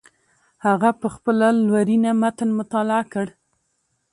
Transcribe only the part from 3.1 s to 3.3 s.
کړ.